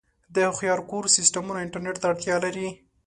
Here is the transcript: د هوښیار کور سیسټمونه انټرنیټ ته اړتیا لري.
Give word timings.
د 0.33 0.35
هوښیار 0.47 0.79
کور 0.89 1.03
سیسټمونه 1.17 1.59
انټرنیټ 1.61 1.95
ته 2.01 2.05
اړتیا 2.11 2.35
لري. 2.45 2.67